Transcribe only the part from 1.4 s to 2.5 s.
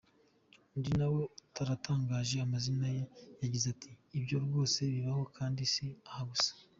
utaratangaje